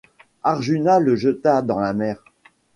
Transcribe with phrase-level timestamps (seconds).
[0.41, 2.23] Arjuna le jeta dans la mer.